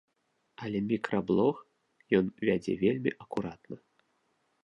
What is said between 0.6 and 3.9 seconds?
Але мікраблог ён вядзе вельмі акуратна.